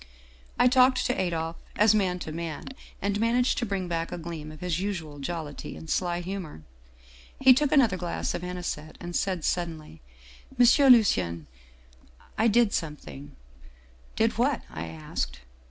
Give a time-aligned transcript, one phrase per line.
[0.59, 2.69] "I talked to Adolphe as man to man,
[3.03, 6.63] and managed to bring back a gleam of his usual jollity and sly humor.
[7.39, 10.01] He took another glass of anisette, and said suddenly:"'
[10.59, 10.91] M.
[10.95, 11.45] Lucien
[12.35, 13.35] I did something'
[14.15, 15.41] "'Did what?' I asked.